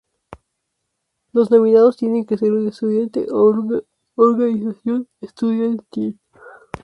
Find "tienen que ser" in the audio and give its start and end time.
1.97-2.51